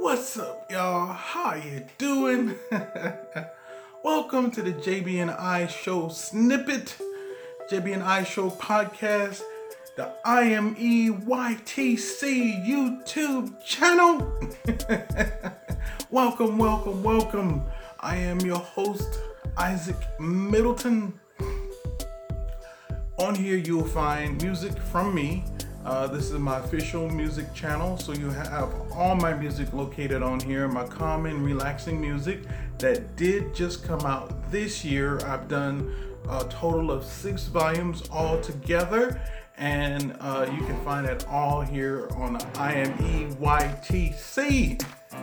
What's 0.00 0.38
up, 0.38 0.70
y'all? 0.70 1.12
How 1.12 1.54
you 1.54 1.84
doing? 1.98 2.54
Welcome 4.04 4.52
to 4.52 4.62
the 4.62 4.72
JB 4.72 5.20
and 5.20 5.30
I 5.32 5.66
Show 5.66 6.08
snippet, 6.08 6.96
JB 7.68 7.94
and 7.94 8.04
I 8.04 8.22
Show 8.22 8.48
podcast, 8.48 9.42
the 9.96 10.14
IMEYTC 10.24 11.16
YouTube 12.64 13.60
channel. 13.64 14.32
welcome, 16.10 16.58
welcome, 16.58 17.02
welcome. 17.02 17.64
I 17.98 18.18
am 18.18 18.38
your 18.42 18.60
host, 18.60 19.18
Isaac 19.56 19.96
Middleton. 20.20 21.18
On 23.18 23.34
here, 23.34 23.56
you'll 23.56 23.84
find 23.84 24.40
music 24.40 24.78
from 24.78 25.12
me 25.12 25.42
uh, 25.88 26.06
this 26.06 26.30
is 26.30 26.38
my 26.38 26.58
official 26.58 27.08
music 27.08 27.54
channel, 27.54 27.96
so 27.96 28.12
you 28.12 28.28
have 28.28 28.70
all 28.92 29.14
my 29.14 29.32
music 29.32 29.72
located 29.72 30.22
on 30.22 30.38
here. 30.38 30.68
My 30.68 30.86
common, 30.86 31.42
relaxing 31.42 31.98
music 31.98 32.40
that 32.78 33.16
did 33.16 33.54
just 33.54 33.84
come 33.84 34.02
out 34.02 34.52
this 34.52 34.84
year. 34.84 35.18
I've 35.24 35.48
done 35.48 35.94
a 36.28 36.44
total 36.50 36.90
of 36.90 37.04
six 37.04 37.46
volumes 37.46 38.06
all 38.12 38.38
together, 38.42 39.18
and 39.56 40.14
uh, 40.20 40.46
you 40.52 40.62
can 40.66 40.78
find 40.84 41.06
it 41.06 41.26
all 41.26 41.62
here 41.62 42.06
on 42.16 42.36
IMEYTC. 42.36 43.34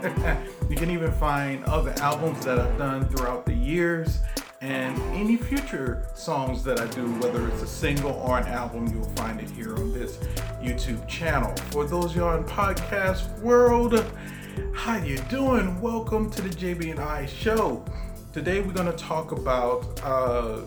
you 0.72 0.76
can 0.76 0.90
even 0.90 1.12
find 1.12 1.64
other 1.66 1.94
albums 2.00 2.44
that 2.44 2.58
I've 2.58 2.76
done 2.80 3.08
throughout 3.10 3.46
the 3.46 3.54
years 3.54 4.18
and 4.62 5.00
any 5.14 5.36
future 5.36 6.08
songs 6.14 6.64
that 6.64 6.80
I 6.80 6.88
do, 6.88 7.08
whether 7.20 7.48
it's 7.50 7.62
a 7.62 7.68
single 7.68 8.14
or 8.14 8.40
an 8.40 8.48
album, 8.48 8.88
you'll 8.88 9.10
find 9.16 9.40
it 9.40 9.50
here 9.50 9.76
on 9.76 9.92
this 9.94 10.18
YouTube 10.62 11.06
channel. 11.08 11.54
For 11.72 11.86
those 11.86 12.16
y'all 12.16 12.38
in 12.38 12.44
podcast 12.46 13.38
world, 13.40 14.06
how 14.74 14.98
you 14.98 15.18
doing? 15.30 15.80
Welcome 15.82 16.30
to 16.32 16.42
the 16.42 16.50
JB 16.50 16.92
and 16.92 17.00
I 17.00 17.26
show. 17.26 17.84
Today 18.32 18.62
we're 18.62 18.74
going 18.74 18.92
to 18.92 18.98
talk 18.98 19.34
about 19.34 20.00
uh, 20.04 20.62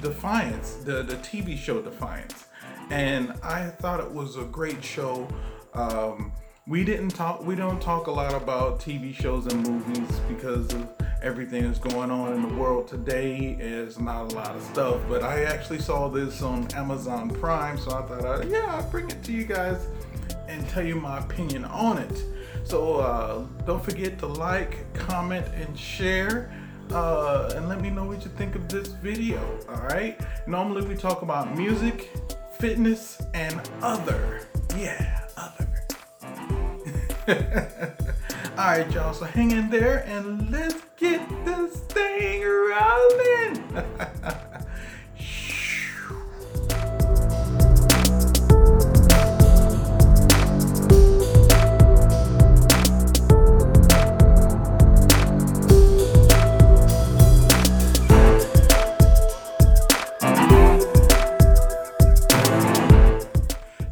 Defiance, 0.00 0.76
the, 0.76 1.02
the 1.02 1.16
TV 1.16 1.56
show 1.56 1.82
Defiance. 1.82 2.46
And 2.90 3.34
I 3.42 3.68
thought 3.68 4.00
it 4.00 4.10
was 4.10 4.36
a 4.36 4.44
great 4.44 4.82
show. 4.82 5.28
Um, 5.74 6.32
we 6.66 6.84
didn't 6.84 7.10
talk 7.10 7.44
we 7.44 7.54
don't 7.54 7.80
talk 7.80 8.08
a 8.08 8.10
lot 8.10 8.34
about 8.34 8.78
TV 8.78 9.14
shows 9.14 9.46
and 9.46 9.66
movies 9.66 10.20
because 10.28 10.72
of 10.74 10.86
everything 11.22 11.64
that's 11.64 11.78
going 11.78 12.10
on 12.10 12.32
in 12.34 12.42
the 12.42 12.54
world 12.54 12.88
today 12.88 13.56
is 13.60 13.98
not 13.98 14.32
a 14.32 14.36
lot 14.36 14.54
of 14.54 14.62
stuff. 14.62 15.00
But 15.08 15.22
I 15.22 15.44
actually 15.44 15.80
saw 15.80 16.08
this 16.08 16.42
on 16.42 16.68
Amazon 16.74 17.30
Prime, 17.30 17.78
so 17.78 17.90
I 17.90 18.02
thought, 18.02 18.24
I, 18.24 18.42
yeah, 18.44 18.66
I'll 18.68 18.90
bring 18.90 19.08
it 19.10 19.22
to 19.24 19.32
you 19.32 19.44
guys 19.44 19.86
and 20.48 20.66
tell 20.68 20.84
you 20.84 20.96
my 20.96 21.18
opinion 21.18 21.64
on 21.66 21.98
it. 21.98 22.24
So 22.64 22.96
uh, 22.96 23.44
don't 23.66 23.84
forget 23.84 24.18
to 24.20 24.26
like, 24.26 24.92
comment, 24.94 25.46
and 25.54 25.78
share. 25.78 26.52
Uh, 26.90 27.52
and 27.54 27.68
let 27.68 27.80
me 27.82 27.90
know 27.90 28.04
what 28.04 28.24
you 28.24 28.30
think 28.30 28.54
of 28.54 28.68
this 28.68 28.88
video. 28.88 29.40
All 29.68 29.82
right. 29.88 30.18
Normally 30.46 30.86
we 30.86 30.94
talk 30.94 31.22
about 31.22 31.56
music, 31.56 32.10
fitness, 32.58 33.20
and 33.34 33.60
other. 33.82 34.46
Yeah, 34.76 35.28
other. 35.36 35.66
All 38.58 38.64
right, 38.64 38.90
y'all. 38.92 39.14
So 39.14 39.24
hang 39.24 39.52
in 39.52 39.70
there 39.70 40.04
and 40.08 40.50
let's 40.50 40.82
get 40.96 41.20
this 41.44 41.76
thing 41.76 42.42
rolling. 42.42 43.62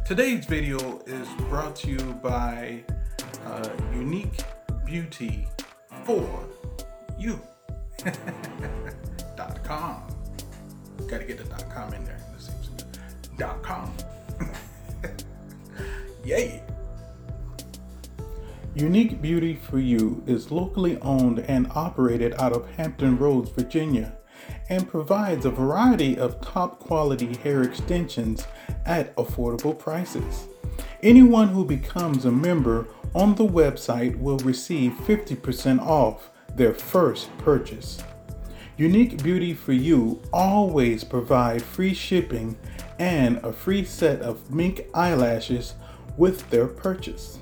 Today's 0.03 0.45
video 0.45 0.99
is 1.05 1.29
brought 1.47 1.77
to 1.77 1.89
you 1.89 2.19
by 2.21 2.83
uh, 3.45 3.69
Unique 3.93 4.43
Beauty 4.87 5.45
for 6.05 6.25
you. 7.19 7.41
dot 9.35 9.61
com. 9.61 10.01
Got 11.09 11.19
to 11.19 11.25
get 11.25 11.37
the 11.39 11.43
dot 11.43 11.69
com 11.69 11.93
in 11.93 12.05
there. 12.05 12.21
Dot 13.37 13.61
com. 13.61 13.93
Yay. 16.23 16.63
Unique 18.75 19.21
Beauty 19.21 19.55
for 19.55 19.77
You 19.77 20.23
is 20.25 20.51
locally 20.51 20.97
owned 21.01 21.39
and 21.39 21.69
operated 21.75 22.33
out 22.39 22.53
of 22.53 22.69
Hampton 22.77 23.17
Roads, 23.17 23.49
Virginia, 23.49 24.17
and 24.69 24.87
provides 24.87 25.45
a 25.45 25.51
variety 25.51 26.17
of 26.17 26.39
top 26.39 26.79
quality 26.79 27.35
hair 27.35 27.61
extensions 27.61 28.47
at 28.85 29.13
affordable 29.17 29.77
prices. 29.77 30.47
Anyone 31.03 31.49
who 31.49 31.63
becomes 31.63 32.25
a 32.25 32.31
member 32.31 32.87
on 33.13 33.35
the 33.35 33.45
website 33.45 34.17
will 34.17 34.39
receive 34.39 34.93
50% 34.93 35.79
off 35.79 36.31
their 36.55 36.73
first 36.73 37.29
purchase. 37.37 38.03
Unique 38.77 39.21
Beauty 39.21 39.53
for 39.53 39.73
You 39.73 40.19
always 40.33 41.03
provide 41.03 41.61
free 41.61 41.93
shipping 41.93 42.57
and 42.97 43.37
a 43.37 43.53
free 43.53 43.85
set 43.85 44.21
of 44.21 44.51
mink 44.51 44.87
eyelashes 44.93 45.75
with 46.17 46.49
their 46.49 46.67
purchase. 46.67 47.39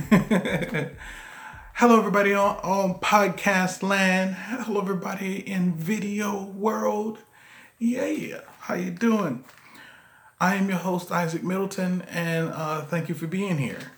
Hello 1.74 2.00
everybody 2.00 2.34
on, 2.34 2.56
on 2.64 3.00
podcast 3.02 3.84
land. 3.84 4.36
Hello 4.36 4.80
everybody 4.80 5.46
in 5.46 5.76
video 5.76 6.46
world. 6.46 7.20
Yeah, 7.80 8.06
yeah, 8.06 8.42
how 8.62 8.76
you 8.76 8.92
doing? 8.92 9.44
I 10.42 10.56
am 10.56 10.70
your 10.70 10.80
host 10.80 11.12
Isaac 11.12 11.44
Middleton 11.44 12.02
and 12.10 12.50
uh, 12.50 12.82
thank 12.82 13.10
you 13.10 13.14
for 13.14 13.28
being 13.28 13.60
here. 13.60 13.92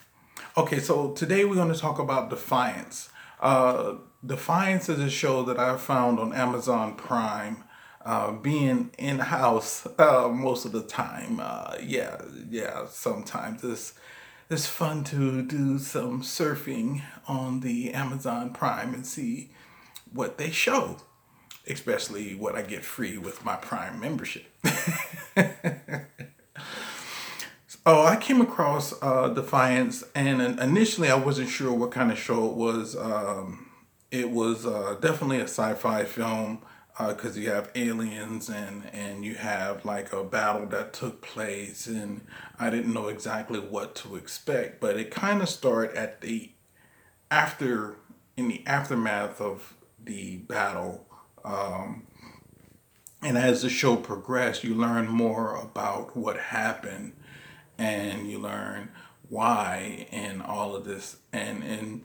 Okay, 0.58 0.80
so 0.80 1.14
today 1.14 1.46
we're 1.46 1.56
going 1.56 1.72
to 1.72 1.80
talk 1.80 2.00
about 2.00 2.30
Defiance. 2.30 3.08
Uh, 3.40 3.94
Defiance 4.26 4.90
is 4.90 5.00
a 5.00 5.10
show 5.10 5.44
that 5.44 5.58
I 5.58 5.78
found 5.78 6.20
on 6.20 6.34
Amazon 6.34 6.96
Prime. 6.96 7.64
Uh, 8.04 8.34
being 8.34 8.92
in 8.98 9.20
house 9.20 9.88
uh, 9.98 10.28
most 10.28 10.66
of 10.66 10.74
the 10.74 10.84
time, 10.84 11.40
uh, 11.42 11.78
yeah, 11.82 12.22
yeah. 12.50 12.88
Sometimes 12.90 13.64
it's 13.64 13.94
it's 14.50 14.68
fun 14.68 15.06
to 15.06 15.42
do 15.44 15.80
some 15.80 16.22
surfing 16.22 17.04
on 17.26 17.62
the 17.62 17.94
Amazon 17.94 18.52
Prime 18.52 18.94
and 18.94 19.08
see 19.08 19.52
what 20.12 20.38
they 20.38 20.52
show, 20.52 20.98
especially 21.66 22.36
what 22.36 22.56
I 22.56 22.64
get 22.64 22.84
free 22.84 23.18
with 23.18 23.46
my 23.46 23.56
Prime 23.56 24.02
membership. 24.02 24.44
Oh, 27.86 28.06
I 28.06 28.16
came 28.16 28.40
across 28.40 28.94
uh, 29.02 29.28
Defiance, 29.30 30.06
and 30.16 30.42
initially 30.60 31.10
I 31.10 31.16
wasn't 31.16 31.50
sure 31.50 31.74
what 31.74 31.92
kind 31.92 32.12
of 32.14 32.18
show 32.18 32.50
it 32.50 32.56
was. 32.56 32.96
Um, 32.96 33.72
it 34.10 34.30
was 34.30 34.66
uh, 34.66 34.96
definitely 35.02 35.40
a 35.40 35.44
sci-fi 35.44 36.06
film 36.06 36.60
because 36.98 37.36
uh, 37.36 37.40
you 37.42 37.50
have 37.50 37.72
aliens 37.76 38.48
and 38.50 38.86
and 38.94 39.26
you 39.26 39.36
have 39.36 39.84
like 39.84 40.14
a 40.14 40.24
battle 40.24 40.66
that 40.68 40.94
took 40.94 41.22
place, 41.22 41.86
and 41.88 42.26
I 42.58 42.70
didn't 42.70 42.94
know 42.94 43.10
exactly 43.10 43.60
what 43.60 43.96
to 43.96 44.16
expect. 44.16 44.80
But 44.80 44.96
it 44.96 45.12
kind 45.12 45.42
of 45.42 45.50
started 45.50 45.98
at 45.98 46.22
the 46.22 46.52
after 47.30 47.98
in 48.38 48.48
the 48.48 48.66
aftermath 48.66 49.42
of 49.42 49.74
the 50.02 50.38
battle. 50.38 51.06
Um, 51.44 52.08
and 53.22 53.38
as 53.38 53.62
the 53.62 53.70
show 53.70 53.98
progressed, 53.98 54.64
you 54.64 54.74
learn 54.76 55.08
more 55.08 55.56
about 55.56 56.16
what 56.16 56.38
happened 56.38 57.14
and 57.78 58.30
you 58.30 58.40
learn 58.40 58.90
why 59.30 60.08
and 60.12 60.42
all 60.42 60.76
of 60.76 60.86
this 60.86 61.18
and 61.32 61.64
and 61.64 62.04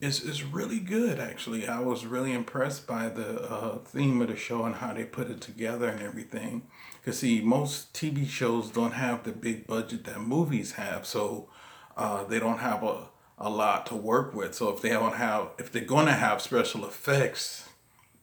it's, 0.00 0.24
it's 0.24 0.42
really 0.42 0.80
good 0.80 1.18
actually 1.18 1.68
i 1.68 1.78
was 1.78 2.06
really 2.06 2.32
impressed 2.32 2.86
by 2.86 3.08
the 3.08 3.42
uh, 3.42 3.78
theme 3.78 4.20
of 4.20 4.28
the 4.28 4.36
show 4.36 4.64
and 4.64 4.76
how 4.76 4.92
they 4.92 5.04
put 5.04 5.30
it 5.30 5.40
together 5.40 5.88
and 5.88 6.02
everything 6.02 6.62
because 7.00 7.18
see 7.18 7.40
most 7.40 7.92
tv 7.92 8.26
shows 8.26 8.70
don't 8.70 8.92
have 8.92 9.24
the 9.24 9.32
big 9.32 9.66
budget 9.66 10.04
that 10.04 10.20
movies 10.20 10.72
have 10.72 11.06
so 11.06 11.48
uh, 11.96 12.24
they 12.24 12.38
don't 12.38 12.58
have 12.58 12.82
a, 12.82 13.08
a 13.38 13.50
lot 13.50 13.86
to 13.86 13.94
work 13.94 14.34
with. 14.34 14.54
So 14.54 14.70
if 14.70 14.80
they 14.80 14.90
don't 14.90 15.14
have, 15.14 15.48
if 15.58 15.72
they're 15.72 15.84
going 15.84 16.06
to 16.06 16.12
have 16.12 16.40
special 16.40 16.84
effects, 16.84 17.68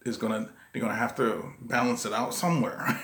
is 0.06 0.18
gonna 0.18 0.50
they're 0.72 0.82
gonna 0.82 0.96
have 0.96 1.16
to 1.18 1.44
balance 1.60 2.06
it 2.06 2.14
out 2.14 2.34
somewhere. 2.34 3.02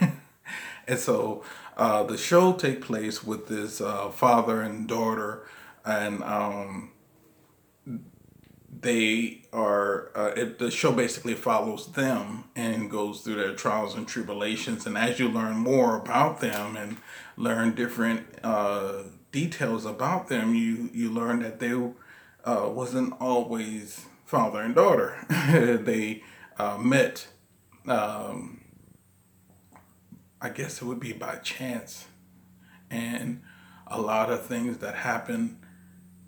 and 0.88 0.98
so 0.98 1.44
uh, 1.78 2.04
the 2.04 2.18
show 2.18 2.54
take 2.54 2.82
place 2.82 3.24
with 3.24 3.48
this 3.48 3.82
uh, 3.82 4.10
father 4.10 4.62
and 4.62 4.88
daughter, 4.88 5.46
and 5.84 6.24
um, 6.24 6.92
they 8.82 9.42
are 9.52 10.12
uh, 10.16 10.32
it, 10.36 10.60
the 10.60 10.72
show 10.72 10.92
basically 10.92 11.34
follows 11.34 11.88
them 11.94 12.46
and 12.56 12.90
goes 12.90 13.22
through 13.22 13.36
their 13.36 13.54
trials 13.54 13.96
and 13.96 14.08
tribulations. 14.08 14.86
And 14.86 14.98
as 14.98 15.20
you 15.20 15.28
learn 15.28 15.58
more 15.58 15.98
about 15.98 16.40
them 16.40 16.76
and 16.76 16.98
learn 17.38 17.76
different 17.76 18.26
uh, 18.44 19.04
details 19.32 19.86
about 19.86 20.30
them 20.30 20.56
you 20.56 20.90
you 20.94 21.12
learn 21.12 21.40
that 21.40 21.60
they 21.60 21.74
uh, 21.74 22.70
wasn't 22.70 23.14
always 23.20 24.06
father 24.26 24.62
and 24.62 24.76
daughter. 24.76 25.18
They 25.84 26.24
uh, 26.58 26.78
met 26.78 27.28
um, 27.88 28.62
i 30.46 30.50
guess 30.50 30.82
it 30.82 30.86
would 30.86 31.00
be 31.00 31.14
by 31.14 31.36
chance 31.38 32.06
and 32.90 33.42
a 33.88 34.00
lot 34.00 34.30
of 34.30 34.46
things 34.46 34.80
that 34.80 34.96
happen 34.96 35.58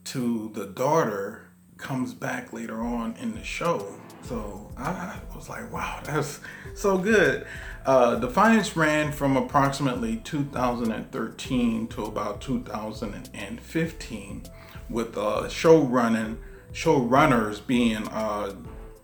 to 0.03 0.51
the 0.53 0.65
daughter 0.65 1.47
comes 1.77 2.13
back 2.13 2.53
later 2.53 2.81
on 2.81 3.15
in 3.19 3.35
the 3.35 3.43
show. 3.43 3.93
So 4.23 4.71
I 4.77 5.19
was 5.35 5.49
like, 5.49 5.71
wow, 5.71 5.99
that's 6.03 6.39
so 6.75 6.97
good. 6.97 7.45
Uh, 7.85 8.15
Defiance 8.15 8.75
ran 8.75 9.11
from 9.11 9.37
approximately 9.37 10.17
2013 10.17 11.87
to 11.87 12.03
about 12.03 12.41
2015, 12.41 14.43
with 14.89 15.17
uh, 15.17 15.49
show 15.49 15.81
running 15.81 16.39
showrunners 16.73 17.65
being 17.65 18.07
uh, 18.09 18.53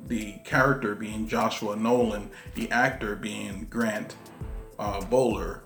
the 0.06 0.34
character 0.44 0.96
being 0.96 1.28
Joshua 1.28 1.78
Nolan, 1.78 2.30
the 2.56 2.70
actor 2.72 3.16
being 3.16 3.68
Grant 3.70 4.16
uh, 4.84 5.00
Bowler, 5.06 5.64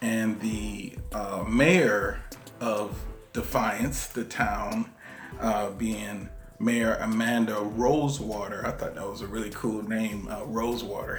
and 0.00 0.40
the 0.40 0.94
uh, 1.12 1.44
mayor 1.48 2.20
of 2.60 3.04
Defiance, 3.32 4.06
the 4.06 4.24
town, 4.24 4.92
uh, 5.40 5.70
being 5.70 6.28
Mayor 6.60 6.94
Amanda 7.00 7.56
Rosewater. 7.56 8.64
I 8.64 8.70
thought 8.70 8.94
that 8.94 9.08
was 9.08 9.22
a 9.22 9.26
really 9.26 9.50
cool 9.50 9.82
name, 9.82 10.28
uh, 10.28 10.44
Rosewater. 10.44 11.18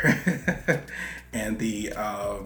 and 1.34 1.60
the 1.60 1.92
uh, 1.94 2.38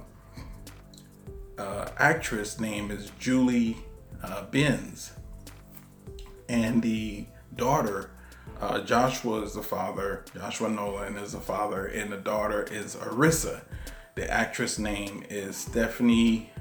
uh, 1.60 1.90
actress 2.00 2.60
name 2.60 2.90
is 2.90 3.12
Julie 3.20 3.78
uh, 4.24 4.46
Benz. 4.46 5.12
And 6.48 6.82
the 6.82 7.28
daughter, 7.56 8.10
uh, 8.60 8.80
Joshua 8.82 9.44
is 9.44 9.54
the 9.54 9.62
father, 9.62 10.26
Joshua 10.34 10.68
Nolan 10.68 11.16
is 11.16 11.34
the 11.34 11.40
father, 11.40 11.86
and 11.86 12.12
the 12.12 12.18
daughter 12.18 12.64
is 12.64 12.96
Irisa. 12.96 13.62
The 14.20 14.30
actress 14.30 14.78
name 14.78 15.24
is 15.30 15.56
Stephanie 15.56 16.52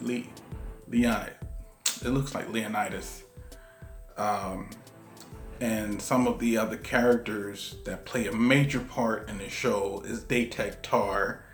Lee. 0.00 0.30
Leonid. 0.88 1.34
It 2.02 2.08
looks 2.08 2.34
like 2.34 2.50
Leonidas. 2.50 3.22
Um, 4.16 4.70
and 5.60 6.00
some 6.00 6.26
of 6.26 6.38
the 6.38 6.56
other 6.56 6.78
characters 6.78 7.76
that 7.84 8.06
play 8.06 8.28
a 8.28 8.32
major 8.32 8.80
part 8.80 9.28
in 9.28 9.36
the 9.36 9.50
show 9.50 10.02
is 10.06 10.24
Datak 10.24 10.76
Tarr, 10.80 11.44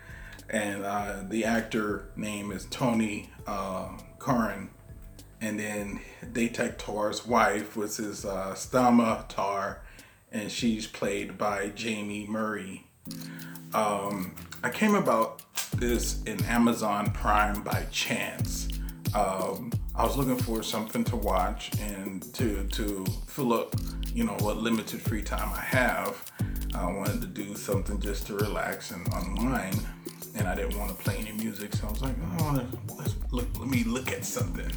and 0.49 0.85
uh, 0.85 1.23
the 1.27 1.43
actor 1.43 2.05
name 2.15 2.53
is 2.53 2.65
Tony 2.71 3.31
uh, 3.45 3.89
Curran, 4.17 4.69
and 5.41 5.59
then 5.59 5.99
Datak 6.23 6.77
Tarr's 6.77 7.27
wife 7.27 7.75
was 7.75 7.97
his 7.97 8.23
uh, 8.23 8.53
Stahma 8.55 9.27
Tarr, 9.27 9.81
and 10.31 10.49
she's 10.49 10.87
played 10.87 11.37
by 11.37 11.73
Jaime 11.77 12.27
Murray. 12.27 12.87
Um, 13.73 14.33
I 14.63 14.69
came 14.69 14.95
about 14.95 15.41
this 15.77 16.21
in 16.23 16.43
Amazon 16.45 17.11
Prime 17.11 17.63
by 17.63 17.85
chance. 17.91 18.67
Um, 19.15 19.71
I 19.95 20.03
was 20.03 20.17
looking 20.17 20.37
for 20.37 20.61
something 20.63 21.03
to 21.05 21.15
watch 21.15 21.71
and 21.79 22.21
to 22.33 22.65
to 22.65 23.05
fill 23.27 23.53
up, 23.53 23.75
you 24.13 24.23
know, 24.25 24.35
what 24.39 24.57
limited 24.57 25.01
free 25.01 25.21
time 25.21 25.51
I 25.53 25.61
have. 25.61 26.31
I 26.73 26.85
wanted 26.85 27.21
to 27.21 27.27
do 27.27 27.55
something 27.55 27.99
just 27.99 28.27
to 28.27 28.35
relax 28.35 28.91
and 28.91 29.07
unwind, 29.13 29.85
and 30.35 30.47
I 30.47 30.55
didn't 30.55 30.77
want 30.77 30.95
to 30.95 31.03
play 31.03 31.17
any 31.17 31.31
music, 31.31 31.73
so 31.73 31.87
I 31.87 31.91
was 31.91 32.01
like, 32.01 32.15
oh, 32.39 32.63
let's 32.97 33.15
look, 33.31 33.47
let 33.59 33.67
me 33.67 33.83
look 33.83 34.11
at 34.11 34.25
something. 34.25 34.71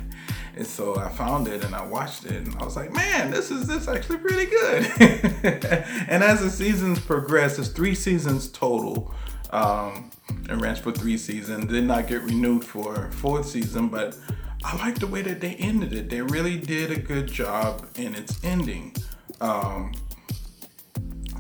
And 0.57 0.67
so 0.67 0.97
I 0.97 1.09
found 1.09 1.49
it 1.49 1.65
and 1.65 1.75
I 1.75 1.85
watched 1.85 2.27
it, 2.27 2.47
and 2.47 2.55
I 2.57 2.65
was 2.65 2.77
like, 2.77 2.93
man, 2.93 3.31
this 3.31 3.51
is 3.51 3.67
this 3.67 3.89
actually 3.89 4.19
pretty 4.19 4.47
good. 4.47 4.93
and 6.09 6.23
as 6.23 6.41
the 6.41 6.51
seasons 6.51 6.99
progress, 7.01 7.59
it's 7.59 7.69
three 7.69 7.95
seasons 7.95 8.49
total. 8.49 9.15
Um, 9.51 10.11
and 10.49 10.61
ran 10.61 10.75
for 10.77 10.91
three 10.91 11.17
seasons. 11.17 11.67
Did 11.67 11.85
not 11.85 12.09
get 12.09 12.23
renewed 12.23 12.65
for 12.65 13.11
fourth 13.13 13.47
season, 13.47 13.89
but 13.89 14.17
I 14.65 14.77
like 14.79 14.99
the 14.99 15.07
way 15.07 15.23
that 15.23 15.41
they 15.41 15.55
ended 15.57 15.93
it. 15.93 16.09
They 16.11 16.23
really 16.23 16.59
did 16.59 16.91
a 16.91 16.99
good 16.99 17.27
job 17.27 17.87
in 17.97 18.15
its 18.15 18.43
ending. 18.43 18.95
Um, 19.41 19.93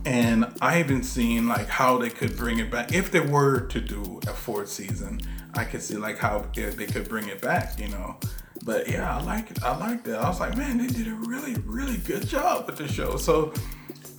and 0.05 0.47
I 0.61 0.81
even 0.81 1.03
seen 1.03 1.49
like 1.49 1.69
how 1.69 1.99
they 1.99 2.11
could 2.11 2.37
bring 2.37 2.59
it 2.59 2.71
back 2.71 2.93
if 2.93 3.11
they 3.11 3.21
were 3.21 3.61
to 3.61 3.81
do 3.81 4.21
a 4.27 4.33
fourth 4.33 4.69
season. 4.69 5.21
I 5.55 5.65
could 5.65 5.83
see 5.83 5.97
like 5.97 6.19
how 6.19 6.45
they 6.55 6.87
could 6.87 7.09
bring 7.09 7.29
it 7.29 7.41
back, 7.41 7.79
you 7.79 7.89
know. 7.89 8.17
But 8.65 8.89
yeah, 8.89 9.17
I 9.17 9.23
like 9.23 9.51
it. 9.51 9.63
I 9.63 9.77
liked 9.77 10.09
it. 10.09 10.15
I 10.15 10.29
was 10.29 10.41
like, 10.41 10.57
man, 10.57 10.79
they 10.79 10.87
did 10.87 11.07
a 11.07 11.15
really, 11.15 11.55
really 11.67 11.99
good 11.99 12.27
job 12.27 12.67
with 12.67 12.77
the 12.77 12.89
show. 12.89 13.17
So, 13.17 13.53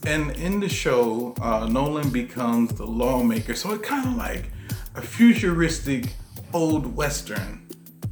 and 0.05 0.31
in 0.37 0.59
the 0.59 0.69
show, 0.69 1.33
uh, 1.41 1.67
Nolan 1.67 2.09
becomes 2.09 2.73
the 2.73 2.85
lawmaker. 2.85 3.55
So 3.55 3.73
it 3.73 3.83
kind 3.83 4.07
of 4.07 4.15
like 4.15 4.51
a 4.95 5.01
futuristic 5.01 6.13
old 6.53 6.95
western 6.95 7.67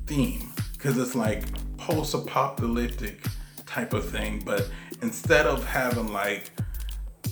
theme 0.05 0.51
because 0.73 0.97
it's 0.97 1.15
like 1.15 1.43
post-apocalyptic 1.77 3.25
type 3.65 3.93
of 3.93 4.07
thing 4.07 4.41
but 4.45 4.69
instead 5.01 5.45
of 5.45 5.65
having 5.65 6.11
like 6.11 6.51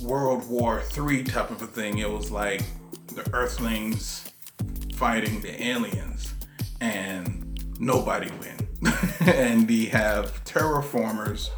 world 0.01 0.47
war 0.49 0.81
three 0.81 1.23
type 1.23 1.49
of 1.51 1.61
a 1.61 1.67
thing 1.67 1.99
it 1.99 2.09
was 2.09 2.31
like 2.31 2.63
the 3.07 3.27
earthlings 3.33 4.31
fighting 4.95 5.41
the 5.41 5.63
aliens 5.63 6.33
and 6.79 7.63
nobody 7.79 8.29
win. 8.39 8.67
And 9.21 9.67
we 9.67 9.85
have 9.87 10.43
terraformers 10.45 11.49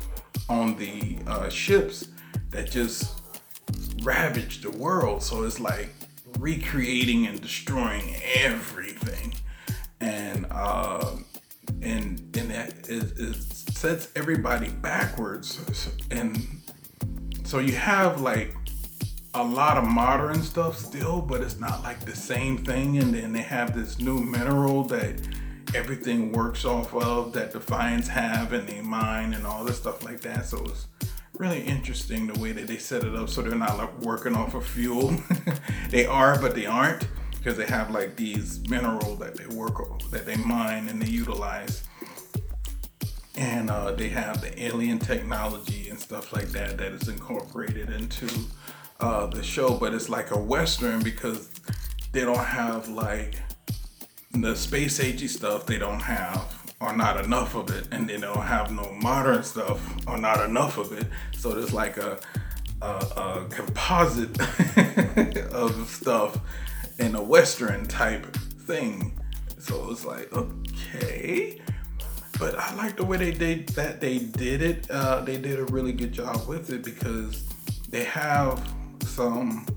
on 0.50 0.76
the 0.78 1.18
uh, 1.28 1.50
ships 1.50 2.10
that 2.50 2.70
just 2.70 3.22
ravage 4.02 4.62
the 4.62 4.72
world. 4.72 5.24
So 5.24 5.44
it's 5.44 5.60
like 5.60 5.90
recreating 6.40 7.28
and 7.28 7.40
destroying 7.42 8.16
everything. 8.36 9.34
And 10.02 10.46
uh, 10.52 11.16
and 11.82 12.20
and 12.36 12.52
it, 12.52 12.90
it 12.90 13.36
sets 13.36 14.10
everybody 14.16 14.70
backwards. 14.70 15.60
And 16.12 16.46
so 17.54 17.60
you 17.60 17.74
have 17.74 18.20
like 18.20 18.56
a 19.36 19.44
lot 19.44 19.78
of 19.78 19.84
modern 19.84 20.42
stuff 20.42 20.76
still 20.76 21.22
but 21.22 21.40
it's 21.40 21.60
not 21.60 21.84
like 21.84 22.00
the 22.00 22.16
same 22.16 22.58
thing 22.58 22.98
and 22.98 23.14
then 23.14 23.32
they 23.32 23.44
have 23.44 23.76
this 23.76 24.00
new 24.00 24.20
mineral 24.20 24.84
that 24.84 25.22
everything 25.76 26.32
works 26.32 26.66
off 26.66 26.96
of 26.96 27.32
that 27.32 27.54
defiance 27.54 28.08
have 28.08 28.54
and 28.54 28.68
they 28.68 28.82
mine 28.82 29.36
and 29.36 29.46
all 29.46 29.64
this 29.64 29.78
stuff 29.78 30.04
like 30.04 30.20
that. 30.22 30.48
So 30.48 30.64
it's 30.66 30.88
really 31.38 31.62
interesting 31.62 32.26
the 32.26 32.40
way 32.40 32.54
that 32.54 32.66
they 32.66 32.78
set 32.78 33.04
it 33.04 33.14
up 33.14 33.30
so 33.30 33.44
they're 33.44 33.54
not 33.54 33.78
like 33.78 34.02
working 34.02 34.36
off 34.36 34.56
of 34.56 34.66
fuel. 34.66 35.16
They 35.92 36.08
are 36.08 36.42
but 36.42 36.56
they 36.56 36.66
aren't 36.66 37.08
because 37.38 37.56
they 37.56 37.68
have 37.68 37.92
like 37.92 38.16
these 38.16 38.68
minerals 38.68 39.20
that 39.20 39.36
they 39.38 39.46
work 39.46 39.78
that 40.10 40.26
they 40.26 40.38
mine 40.38 40.90
and 40.90 41.00
they 41.00 41.08
utilize 41.08 41.84
and 43.36 43.70
uh, 43.70 43.92
they 43.92 44.10
have 44.10 44.42
the 44.42 44.64
alien 44.64 45.00
technology 45.00 45.90
and 45.90 46.00
stuff 46.00 46.34
like 46.34 46.50
that 46.50 46.78
that 46.78 46.92
is 46.92 47.08
incorporated 47.08 47.90
into 47.90 48.28
uh, 49.00 49.26
the 49.28 49.44
show 49.44 49.78
but 49.78 49.94
it's 49.94 50.10
like 50.10 50.32
a 50.32 50.38
western 50.38 51.02
because 51.02 51.50
they 52.12 52.22
don't 52.22 52.38
have 52.38 52.88
like 52.88 53.36
the 54.34 54.56
space 54.56 55.00
agey 55.00 55.30
stuff 55.30 55.66
they 55.66 55.78
don't 55.78 56.02
have 56.02 56.74
or 56.80 56.96
not 56.96 57.24
enough 57.24 57.56
of 57.56 57.70
it 57.70 57.88
and 57.92 58.10
they 58.10 58.20
don't 58.20 58.44
have 58.44 58.72
no 58.72 58.92
modern 59.02 59.44
stuff 59.44 59.82
or 60.08 60.18
not 60.18 60.44
enough 60.44 60.78
of 60.78 60.92
it 60.92 61.08
so 61.36 61.52
there's 61.52 61.74
like 61.74 61.98
a, 61.98 62.20
a, 62.82 62.86
a 62.86 63.48
composite 63.50 64.40
of 65.54 65.88
stuff 65.88 66.40
in 67.00 67.16
a 67.16 67.22
western 67.22 67.86
type 67.88 68.26
thing. 68.66 69.20
So 69.60 69.92
it's 69.92 70.06
like, 70.06 70.32
okay. 70.34 71.62
But 72.40 72.58
I 72.58 72.74
like 72.76 72.98
the 72.98 73.06
way 73.06 73.18
they 73.18 73.32
did 73.32 73.70
that 73.70 74.02
they 74.02 74.20
did 74.20 74.62
it. 74.62 74.90
Uh, 74.90 75.22
they 75.22 75.38
did 75.38 75.60
a 75.60 75.66
really 75.66 75.94
good 75.94 76.12
job 76.12 76.48
with 76.48 76.70
it 76.72 76.84
because 76.84 77.44
they 77.90 78.04
have 78.06 78.68
some 79.06 79.68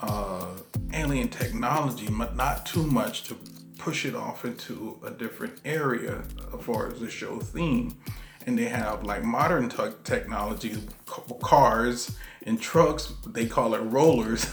uh, 0.00 0.46
alien 0.92 1.28
technology, 1.28 2.08
but 2.10 2.36
not 2.36 2.64
too 2.66 2.84
much 2.84 3.24
to 3.24 3.36
push 3.78 4.04
it 4.04 4.14
off 4.14 4.44
into 4.44 4.98
a 5.04 5.10
different 5.10 5.60
area 5.64 6.22
as 6.56 6.64
far 6.64 6.90
as 6.90 7.00
the 7.00 7.10
show 7.10 7.38
theme. 7.38 7.96
and 8.46 8.56
they 8.58 8.64
have 8.64 9.02
like 9.02 9.24
modern 9.24 9.68
t- 9.68 9.82
technology, 10.04 10.76
cars 11.42 12.16
and 12.44 12.60
trucks. 12.60 13.12
They 13.26 13.46
call 13.46 13.74
it 13.74 13.80
rollers, 13.80 14.48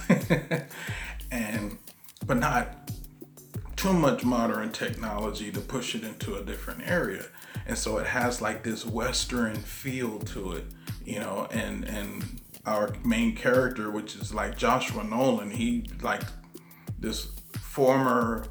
and 1.31 1.77
but 2.25 2.37
not 2.37 2.91
too 3.75 3.93
much 3.93 4.23
modern 4.23 4.71
technology 4.71 5.51
to 5.51 5.59
push 5.59 5.93
it 5.93 6.03
into 6.03 6.35
a 6.35 6.43
different 6.43 6.81
area. 6.87 7.25
And 7.65 7.77
so 7.77 7.97
it 7.97 8.07
has 8.07 8.41
like 8.41 8.63
this 8.63 8.85
western 8.85 9.55
feel 9.55 10.19
to 10.19 10.53
it, 10.53 10.65
you 11.05 11.19
know, 11.19 11.47
and 11.51 11.85
and 11.85 12.41
our 12.65 12.93
main 13.03 13.35
character, 13.35 13.91
which 13.91 14.15
is 14.15 14.33
like 14.33 14.57
Joshua 14.57 15.03
Nolan, 15.03 15.51
he 15.51 15.89
like 16.01 16.23
this 16.99 17.27
former 17.59 18.45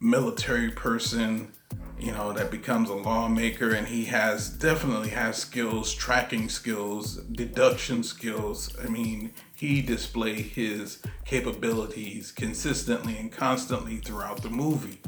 military 0.00 0.70
person 0.70 1.52
you 1.98 2.12
know 2.12 2.32
that 2.32 2.50
becomes 2.50 2.90
a 2.90 2.94
lawmaker 2.94 3.72
and 3.72 3.86
he 3.86 4.04
has 4.04 4.50
definitely 4.50 5.08
has 5.08 5.36
skills 5.36 5.94
tracking 5.94 6.48
skills 6.48 7.16
deduction 7.32 8.02
skills. 8.02 8.76
I 8.82 8.88
mean 8.88 9.32
he 9.54 9.80
display 9.80 10.34
his 10.42 11.02
capabilities 11.24 12.32
consistently 12.32 13.16
and 13.16 13.32
constantly 13.32 13.96
throughout 13.96 14.42
the 14.42 14.50
movie. 14.50 15.00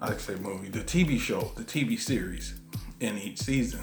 I 0.00 0.16
say 0.16 0.36
movie 0.36 0.68
the 0.68 0.80
tv 0.80 1.20
show 1.20 1.52
the 1.54 1.64
tv 1.64 1.98
series 2.00 2.54
in 3.02 3.18
each 3.18 3.38
season 3.38 3.80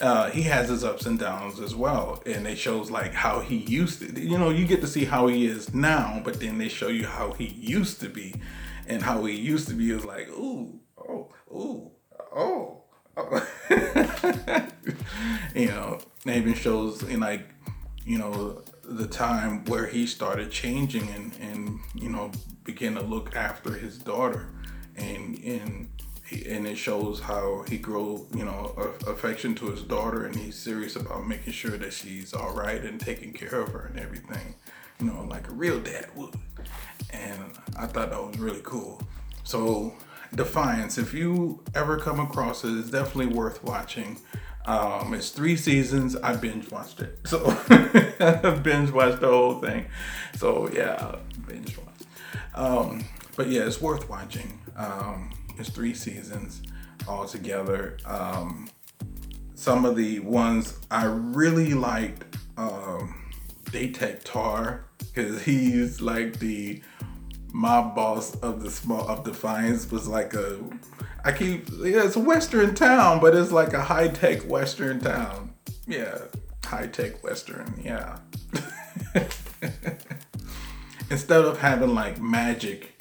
uh, 0.00 0.30
he 0.30 0.42
has 0.42 0.68
his 0.68 0.82
ups 0.82 1.06
and 1.06 1.18
downs 1.18 1.60
as 1.60 1.74
well 1.74 2.22
and 2.26 2.46
it 2.46 2.56
shows 2.56 2.90
like 2.90 3.12
how 3.12 3.40
he 3.40 3.56
used 3.56 4.00
to 4.00 4.20
you 4.20 4.38
know 4.38 4.50
you 4.50 4.66
get 4.66 4.80
to 4.80 4.86
see 4.86 5.04
how 5.04 5.26
he 5.26 5.46
is 5.46 5.72
now 5.74 6.20
but 6.24 6.40
then 6.40 6.58
they 6.58 6.68
show 6.68 6.88
you 6.88 7.06
how 7.06 7.32
he 7.32 7.46
used 7.46 8.00
to 8.00 8.08
be 8.08 8.34
and 8.86 9.02
how 9.02 9.24
he 9.24 9.34
used 9.34 9.68
to 9.68 9.74
be 9.74 9.90
is 9.90 10.04
like 10.04 10.28
ooh 10.30 10.78
oh 10.98 11.28
ooh 11.52 11.90
oh, 12.34 12.82
oh. 13.16 13.46
you 15.54 15.68
know 15.68 15.98
it 16.26 16.36
even 16.36 16.54
shows 16.54 17.02
in 17.04 17.20
like 17.20 17.46
you 18.04 18.18
know 18.18 18.62
the 18.84 19.06
time 19.06 19.64
where 19.66 19.86
he 19.86 20.06
started 20.06 20.50
changing 20.50 21.08
and 21.10 21.36
and 21.40 21.78
you 21.94 22.08
know 22.08 22.30
began 22.64 22.94
to 22.94 23.02
look 23.02 23.36
after 23.36 23.74
his 23.74 23.98
daughter 23.98 24.48
and 24.96 25.38
and 25.38 25.88
and 26.46 26.66
it 26.66 26.76
shows 26.76 27.20
how 27.20 27.64
he 27.68 27.78
grew, 27.78 28.26
you 28.34 28.44
know, 28.44 28.74
affection 29.06 29.54
to 29.56 29.70
his 29.70 29.82
daughter, 29.82 30.24
and 30.24 30.34
he's 30.34 30.56
serious 30.56 30.96
about 30.96 31.26
making 31.26 31.52
sure 31.52 31.76
that 31.76 31.92
she's 31.92 32.32
all 32.34 32.52
right 32.52 32.82
and 32.82 33.00
taking 33.00 33.32
care 33.32 33.60
of 33.60 33.70
her 33.70 33.86
and 33.86 33.98
everything, 33.98 34.54
you 35.00 35.06
know, 35.06 35.24
like 35.28 35.48
a 35.48 35.52
real 35.52 35.80
dad 35.80 36.06
would. 36.16 36.34
And 37.10 37.52
I 37.78 37.86
thought 37.86 38.10
that 38.10 38.22
was 38.22 38.38
really 38.38 38.62
cool. 38.62 39.02
So, 39.44 39.94
Defiance, 40.34 40.98
if 40.98 41.12
you 41.12 41.62
ever 41.74 41.98
come 41.98 42.20
across 42.20 42.64
it, 42.64 42.70
it's 42.78 42.90
definitely 42.90 43.34
worth 43.34 43.62
watching. 43.62 44.18
Um, 44.64 45.12
it's 45.14 45.30
three 45.30 45.56
seasons. 45.56 46.16
I 46.16 46.36
binge 46.36 46.70
watched 46.70 47.00
it, 47.00 47.18
so 47.26 47.44
I 47.68 48.60
binge 48.62 48.90
watched 48.92 49.20
the 49.20 49.28
whole 49.28 49.60
thing. 49.60 49.86
So 50.36 50.70
yeah, 50.72 51.16
binge 51.46 51.76
watched. 51.76 52.06
Um, 52.54 53.04
but 53.36 53.48
yeah, 53.48 53.62
it's 53.62 53.80
worth 53.80 54.08
watching. 54.08 54.60
Um, 54.76 55.30
it's 55.62 55.70
three 55.70 55.94
seasons 55.94 56.60
altogether. 57.06 57.96
Um, 58.04 58.68
some 59.54 59.84
of 59.84 59.94
the 59.94 60.18
ones 60.20 60.76
I 60.90 61.04
really 61.04 61.72
liked, 61.72 62.24
um, 62.56 63.30
Datak 63.66 64.22
Tarr, 64.24 64.84
because 64.98 65.42
he's 65.42 66.00
like 66.00 66.40
the 66.40 66.82
mob 67.52 67.94
boss 67.94 68.34
of 68.36 68.62
the 68.62 68.70
small 68.70 69.06
of 69.08 69.24
Defiance 69.24 69.88
was 69.90 70.08
like 70.08 70.34
a 70.34 70.58
I 71.24 71.30
keep 71.30 71.68
yeah, 71.78 72.04
it's 72.04 72.16
a 72.16 72.20
western 72.20 72.74
town, 72.74 73.20
but 73.20 73.36
it's 73.36 73.52
like 73.52 73.72
a 73.72 73.80
high 73.80 74.08
tech 74.08 74.42
western 74.42 74.98
town. 74.98 75.54
Yeah, 75.86 76.18
high 76.64 76.88
tech 76.88 77.22
western, 77.22 77.80
yeah. 77.84 78.18
Instead 81.10 81.44
of 81.44 81.60
having 81.60 81.94
like 81.94 82.20
magic 82.20 82.91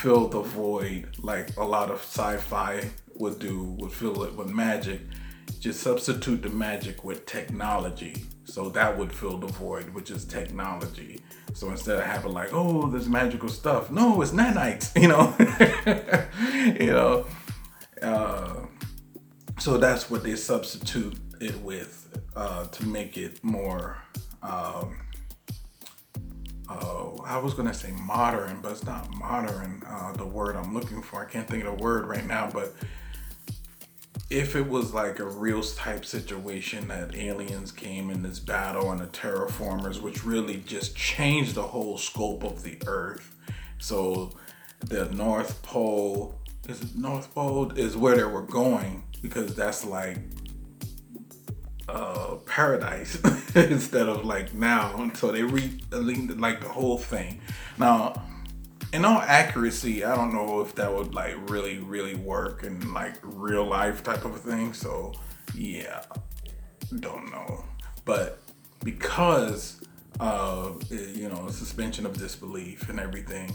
fill 0.00 0.28
the 0.28 0.40
void 0.40 1.14
like 1.18 1.54
a 1.58 1.64
lot 1.64 1.90
of 1.90 1.98
sci-fi 1.98 2.82
would 3.16 3.38
do, 3.38 3.64
would 3.78 3.92
fill 3.92 4.22
it 4.22 4.34
with 4.34 4.48
magic. 4.48 5.00
Just 5.60 5.80
substitute 5.80 6.40
the 6.40 6.48
magic 6.48 7.04
with 7.04 7.26
technology. 7.26 8.24
So 8.44 8.70
that 8.70 8.96
would 8.96 9.12
fill 9.12 9.36
the 9.36 9.48
void, 9.48 9.90
which 9.90 10.10
is 10.10 10.24
technology. 10.24 11.20
So 11.52 11.70
instead 11.70 11.98
of 11.98 12.04
having 12.04 12.32
like, 12.32 12.48
oh, 12.52 12.88
this 12.88 13.08
magical 13.08 13.50
stuff, 13.50 13.90
no, 13.90 14.22
it's 14.22 14.30
nanites, 14.30 14.90
you 15.00 15.08
know, 15.08 15.34
you 16.80 16.92
know. 16.92 17.26
Uh, 18.00 18.66
so 19.58 19.76
that's 19.76 20.08
what 20.08 20.22
they 20.22 20.34
substitute 20.34 21.18
it 21.42 21.60
with 21.60 22.18
uh, 22.34 22.64
to 22.68 22.86
make 22.86 23.18
it 23.18 23.44
more 23.44 23.98
um, 24.42 24.96
uh, 26.70 27.22
I 27.24 27.38
was 27.38 27.54
gonna 27.54 27.74
say 27.74 27.90
modern, 27.90 28.60
but 28.62 28.72
it's 28.72 28.84
not 28.84 29.12
modern. 29.14 29.82
Uh, 29.86 30.12
the 30.12 30.26
word 30.26 30.54
I'm 30.54 30.72
looking 30.72 31.02
for, 31.02 31.20
I 31.20 31.24
can't 31.24 31.48
think 31.48 31.64
of 31.64 31.76
the 31.76 31.82
word 31.82 32.06
right 32.06 32.26
now. 32.26 32.48
But 32.52 32.74
if 34.30 34.54
it 34.54 34.68
was 34.68 34.94
like 34.94 35.18
a 35.18 35.24
real 35.24 35.62
type 35.62 36.04
situation 36.04 36.86
that 36.88 37.16
aliens 37.16 37.72
came 37.72 38.10
in 38.10 38.22
this 38.22 38.38
battle 38.38 38.92
and 38.92 39.00
the 39.00 39.06
terraformers, 39.06 40.00
which 40.00 40.24
really 40.24 40.62
just 40.64 40.94
changed 40.94 41.56
the 41.56 41.62
whole 41.62 41.98
scope 41.98 42.44
of 42.44 42.62
the 42.62 42.78
Earth. 42.86 43.34
So 43.78 44.32
the 44.78 45.06
North 45.06 45.60
Pole 45.62 46.36
is 46.68 46.94
North 46.94 47.34
Pole 47.34 47.72
is 47.72 47.96
where 47.96 48.16
they 48.16 48.24
were 48.24 48.42
going 48.42 49.02
because 49.20 49.56
that's 49.56 49.84
like 49.84 50.18
uh, 51.90 52.36
paradise 52.46 53.18
instead 53.54 54.08
of 54.08 54.24
like 54.24 54.54
now. 54.54 55.10
So 55.14 55.32
they 55.32 55.42
re 55.42 55.80
like 55.92 56.60
the 56.60 56.68
whole 56.68 56.98
thing. 56.98 57.40
Now, 57.78 58.22
in 58.92 59.04
all 59.04 59.20
accuracy, 59.20 60.04
I 60.04 60.14
don't 60.16 60.32
know 60.32 60.60
if 60.60 60.74
that 60.76 60.92
would 60.92 61.14
like 61.14 61.36
really, 61.50 61.78
really 61.78 62.14
work 62.14 62.62
in 62.62 62.92
like 62.92 63.14
real 63.22 63.64
life 63.64 64.02
type 64.02 64.24
of 64.24 64.40
thing. 64.40 64.72
So 64.72 65.12
yeah, 65.54 66.02
don't 67.00 67.30
know. 67.30 67.64
But 68.04 68.40
because 68.84 69.80
uh, 70.18 70.72
you 70.90 71.28
know 71.28 71.48
suspension 71.48 72.06
of 72.06 72.18
disbelief 72.18 72.88
and 72.88 73.00
everything, 73.00 73.52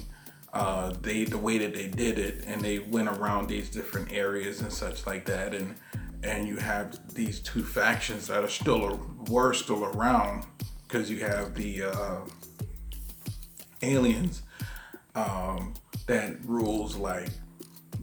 uh, 0.54 0.94
they 1.02 1.26
the 1.26 1.38
way 1.38 1.58
that 1.58 1.74
they 1.74 1.88
did 1.88 2.20
it 2.20 2.44
and 2.46 2.62
they 2.62 2.80
went 2.80 3.10
around 3.10 3.48
these 3.48 3.70
different 3.70 4.12
areas 4.12 4.62
and 4.62 4.72
such 4.72 5.06
like 5.06 5.26
that 5.26 5.54
and 5.54 5.76
and 6.26 6.48
you 6.48 6.58
have 6.58 6.98
these 7.14 7.40
two 7.40 7.64
factions 7.64 8.28
that 8.28 8.44
are 8.44 8.50
still 8.50 9.00
were 9.30 9.54
still 9.54 9.86
around 9.86 10.46
because 10.88 11.10
you 11.10 11.20
have 11.20 11.54
the 11.54 11.84
uh, 11.84 12.18
aliens 13.82 14.42
um, 15.14 15.74
that 16.08 16.36
rules 16.46 16.96
like 16.96 17.30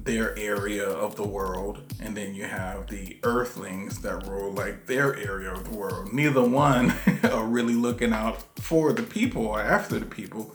their 0.04 0.36
area 0.36 0.88
of 0.88 1.14
the 1.14 1.26
world, 1.26 1.80
and 2.00 2.16
then 2.16 2.34
you 2.34 2.44
have 2.44 2.88
the 2.88 3.18
Earthlings 3.22 4.00
that 4.00 4.26
rule 4.26 4.52
like 4.52 4.86
their 4.86 5.16
area 5.16 5.52
of 5.52 5.70
the 5.70 5.76
world. 5.76 6.12
Neither 6.12 6.42
one 6.42 6.94
are 7.24 7.44
really 7.44 7.74
looking 7.74 8.12
out 8.12 8.42
for 8.58 8.92
the 8.92 9.02
people 9.02 9.46
or 9.46 9.60
after 9.60 9.98
the 9.98 10.06
people. 10.06 10.54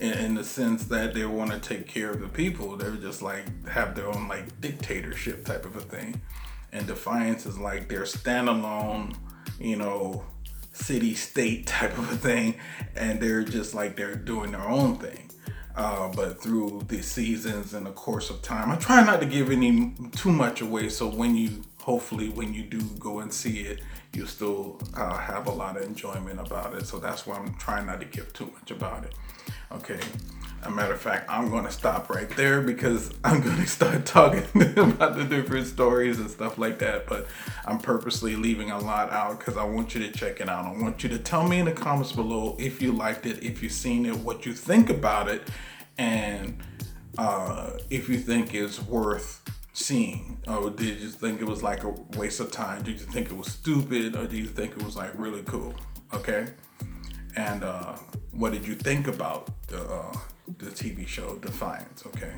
In 0.00 0.34
the 0.34 0.42
sense 0.42 0.86
that 0.86 1.14
they 1.14 1.24
want 1.24 1.52
to 1.52 1.60
take 1.60 1.86
care 1.86 2.10
of 2.10 2.20
the 2.20 2.28
people, 2.28 2.76
they're 2.76 2.96
just 2.96 3.22
like 3.22 3.68
have 3.68 3.94
their 3.94 4.08
own 4.08 4.26
like 4.26 4.60
dictatorship 4.60 5.44
type 5.44 5.64
of 5.64 5.76
a 5.76 5.80
thing 5.80 6.20
and 6.72 6.86
Defiance 6.86 7.46
is 7.46 7.58
like 7.58 7.88
their 7.88 8.02
standalone, 8.02 9.14
you 9.60 9.76
know, 9.76 10.24
city 10.72 11.14
state 11.14 11.66
type 11.66 11.96
of 11.98 12.10
a 12.10 12.16
thing, 12.16 12.56
and 12.96 13.20
they're 13.20 13.44
just 13.44 13.74
like 13.74 13.96
they're 13.96 14.16
doing 14.16 14.52
their 14.52 14.68
own 14.68 14.96
thing. 14.96 15.30
Uh, 15.74 16.08
but 16.14 16.40
through 16.42 16.82
the 16.88 17.00
seasons 17.00 17.72
and 17.72 17.86
the 17.86 17.92
course 17.92 18.28
of 18.28 18.42
time, 18.42 18.70
I 18.70 18.76
try 18.76 19.02
not 19.02 19.20
to 19.20 19.26
give 19.26 19.50
any 19.50 19.94
too 20.14 20.30
much 20.30 20.60
away. 20.60 20.90
So 20.90 21.08
when 21.08 21.34
you, 21.34 21.62
hopefully, 21.78 22.28
when 22.28 22.52
you 22.52 22.62
do 22.62 22.80
go 22.98 23.20
and 23.20 23.32
see 23.32 23.60
it, 23.60 23.80
you 24.12 24.26
still 24.26 24.78
uh, 24.94 25.16
have 25.16 25.46
a 25.46 25.50
lot 25.50 25.78
of 25.78 25.84
enjoyment 25.84 26.38
about 26.40 26.74
it. 26.74 26.86
So 26.86 26.98
that's 26.98 27.26
why 27.26 27.36
I'm 27.36 27.54
trying 27.54 27.86
not 27.86 28.00
to 28.00 28.06
give 28.06 28.32
too 28.34 28.52
much 28.52 28.70
about 28.70 29.04
it. 29.04 29.14
Okay. 29.72 30.00
A 30.64 30.70
matter 30.70 30.92
of 30.92 31.00
fact, 31.00 31.28
I'm 31.28 31.50
going 31.50 31.64
to 31.64 31.72
stop 31.72 32.08
right 32.08 32.28
there 32.36 32.60
because 32.60 33.12
I'm 33.24 33.40
going 33.40 33.56
to 33.56 33.66
start 33.66 34.06
talking 34.06 34.44
about 34.76 35.16
the 35.16 35.24
different 35.24 35.66
stories 35.66 36.20
and 36.20 36.30
stuff 36.30 36.56
like 36.56 36.78
that. 36.78 37.06
But 37.06 37.26
I'm 37.64 37.78
purposely 37.78 38.36
leaving 38.36 38.70
a 38.70 38.78
lot 38.78 39.10
out 39.10 39.38
because 39.38 39.56
I 39.56 39.64
want 39.64 39.94
you 39.94 40.00
to 40.02 40.12
check 40.12 40.40
it 40.40 40.48
out. 40.48 40.64
I 40.64 40.80
want 40.80 41.02
you 41.02 41.08
to 41.10 41.18
tell 41.18 41.46
me 41.46 41.58
in 41.58 41.64
the 41.66 41.72
comments 41.72 42.12
below 42.12 42.56
if 42.60 42.80
you 42.80 42.92
liked 42.92 43.26
it, 43.26 43.42
if 43.42 43.62
you've 43.62 43.72
seen 43.72 44.06
it, 44.06 44.16
what 44.16 44.46
you 44.46 44.52
think 44.52 44.88
about 44.88 45.28
it, 45.28 45.48
and 45.98 46.62
uh, 47.18 47.72
if 47.90 48.08
you 48.08 48.18
think 48.18 48.54
it's 48.54 48.80
worth 48.80 49.42
seeing. 49.72 50.40
Or 50.46 50.70
did 50.70 51.00
you 51.00 51.08
think 51.08 51.40
it 51.40 51.46
was 51.46 51.62
like 51.62 51.84
a 51.84 51.90
waste 52.16 52.40
of 52.40 52.52
time? 52.52 52.82
Did 52.82 53.00
you 53.00 53.06
think 53.06 53.30
it 53.30 53.36
was 53.36 53.48
stupid? 53.48 54.16
Or 54.16 54.26
do 54.26 54.36
you 54.36 54.46
think 54.46 54.72
it 54.72 54.82
was 54.82 54.96
like 54.96 55.10
really 55.16 55.42
cool? 55.42 55.74
Okay. 56.14 56.48
And 57.36 57.64
uh, 57.64 57.96
what 58.32 58.52
did 58.52 58.66
you 58.66 58.74
think 58.74 59.08
about 59.08 59.50
the 59.68 59.82
uh, 59.82 60.16
the 60.58 60.66
TV 60.66 61.06
show 61.06 61.36
Defiance. 61.36 62.04
Okay, 62.06 62.32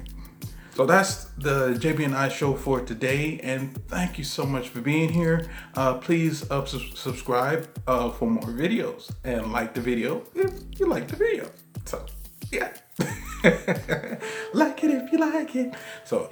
So 0.77 0.87
that's 0.87 1.27
the 1.39 1.75
JB 1.79 2.05
and 2.05 2.15
I 2.17 2.29
show 2.29 2.55
for 2.55 2.81
today, 2.81 3.41
and 3.43 3.77
thank 3.89 4.19
you 4.19 4.25
so 4.25 4.45
much 4.45 4.69
for 4.69 4.81
being 4.81 5.09
here. 5.09 5.49
Uh, 5.77 5.95
please 5.95 6.47
su- 6.67 6.95
subscribe 6.95 7.69
uh, 7.87 8.11
for 8.11 8.29
more 8.29 8.51
videos 8.51 9.11
and 9.25 9.53
like 9.53 9.75
the 9.75 9.81
video 9.81 10.23
if 10.35 10.53
you 10.79 10.87
like 10.87 11.09
the 11.09 11.17
video. 11.17 11.51
So 11.85 12.05
yeah, 12.51 12.73
like 14.53 14.83
it 14.85 14.91
if 14.91 15.13
you 15.13 15.19
like 15.19 15.55
it. 15.55 15.75
So 16.05 16.31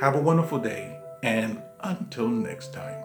have 0.00 0.14
a 0.16 0.20
wonderful 0.20 0.58
day, 0.58 0.98
and 1.22 1.62
until 1.80 2.28
next 2.28 2.72
time. 2.72 3.04